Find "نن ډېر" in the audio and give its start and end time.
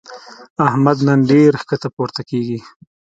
1.07-1.51